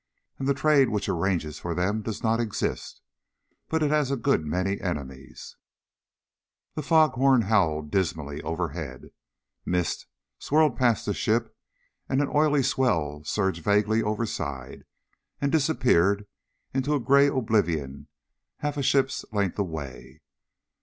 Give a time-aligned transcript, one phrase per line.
[0.39, 3.01] And the Trade, which arranges for them, does not exist.
[3.69, 5.57] But it has a good many enemies.
[6.73, 9.11] The fog horn howled dismally overhead.
[9.63, 10.07] Mist
[10.39, 11.55] swirled past the ship,
[12.09, 14.85] and an oily swell surged vaguely overside
[15.39, 16.25] and disappeared
[16.73, 18.07] into a gray oblivion
[18.57, 20.23] half a ship's length away.